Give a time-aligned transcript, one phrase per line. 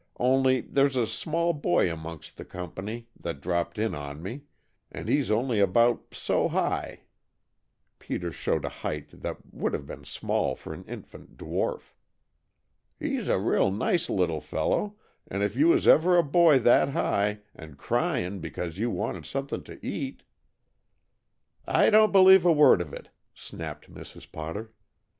[0.17, 4.45] Only, there's a small boy amongst the company that dropped in on me
[4.91, 7.01] and he's only about so high"
[7.99, 11.93] Peter showed a height that would have been small for an infant dwarf.
[12.97, 14.95] "He's a real nice little fellow,
[15.27, 19.61] and if you was ever a boy that high, and crying because you wanted something
[19.65, 20.23] to eat"
[21.83, 24.31] "I don't believe a word of it!" snapped Mrs.
[24.31, 24.73] Potter.